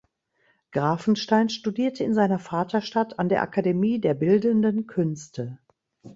[0.71, 5.59] Grafenstein studierte in seiner Vaterstadt an der Akademie der bildenden Künste.